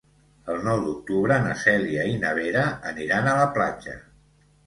El 0.51 0.55
nou 0.67 0.79
d'octubre 0.85 1.35
na 1.43 1.51
Cèlia 1.65 2.07
i 2.13 2.17
na 2.23 2.33
Vera 2.39 2.63
aniran 2.93 3.31
a 3.33 3.35
la 3.43 3.47
platja. 3.59 3.97